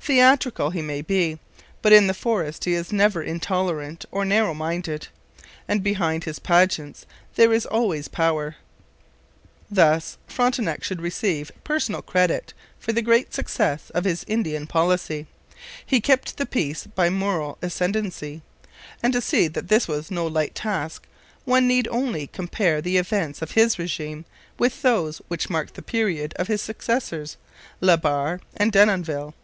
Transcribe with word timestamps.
Theatrical 0.00 0.68
he 0.70 0.82
may 0.82 1.00
be, 1.00 1.38
but 1.80 1.92
in 1.92 2.06
the 2.08 2.12
forest 2.14 2.64
he 2.64 2.74
is 2.74 2.92
never 2.92 3.22
intolerant 3.22 4.04
or 4.10 4.24
narrow 4.24 4.52
minded. 4.52 5.08
And 5.66 5.82
behind 5.82 6.24
his 6.24 6.38
pageants 6.38 7.04
there 7.36 7.52
is 7.52 7.64
always 7.66 8.08
power. 8.08 8.56
Thus 9.70 10.18
Frontenac 10.26 10.84
should 10.84 11.00
receive 11.02 11.52
personal 11.64 12.00
credit 12.02 12.52
for 12.78 12.92
the 12.92 13.02
great 13.02 13.32
success 13.32 13.88
of 13.90 14.04
his 14.04 14.24
Indian 14.26 14.66
policy. 14.66 15.26
He 15.84 16.00
kept 16.02 16.36
the 16.36 16.46
peace 16.46 16.86
by 16.86 17.08
moral 17.10 17.56
ascendancy, 17.62 18.42
and 19.02 19.12
to 19.12 19.20
see 19.22 19.48
that 19.48 19.68
this 19.68 19.88
was 19.88 20.10
no 20.10 20.26
light 20.26 20.54
task 20.54 21.06
one 21.46 21.66
need 21.66 21.88
only 21.88 22.26
compare 22.26 22.82
the 22.82 22.96
events 22.98 23.40
of 23.42 23.50
his 23.52 23.78
regime 23.78 24.26
with 24.58 24.80
those 24.82 25.18
which 25.28 25.50
marked 25.50 25.74
the 25.74 25.82
period 25.82 26.34
of 26.36 26.48
his 26.48 26.60
successors, 26.62 27.38
La 27.82 27.96
Barre 27.96 28.40
and 28.56 28.70
Denonville. 28.72 29.34